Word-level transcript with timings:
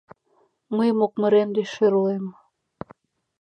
Мый 0.75 0.89
мокмырем 0.99 1.49
деч 1.57 1.67
шӧрлем. 1.75 2.25